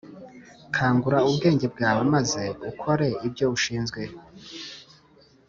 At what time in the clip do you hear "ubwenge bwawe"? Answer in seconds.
1.27-2.01